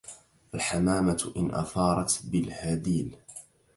الحمامة 0.55 1.31
إن 1.37 1.51
أثارت 1.51 2.21
بالهديل 2.25 3.17